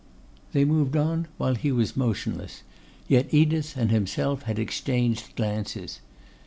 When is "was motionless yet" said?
1.71-3.31